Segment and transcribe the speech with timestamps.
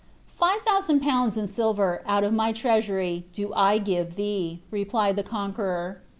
[0.33, 5.21] Five thousand pounds in silver, out of my ireasmy, do 1 give ihce," replied the
[5.21, 6.01] Conqueror.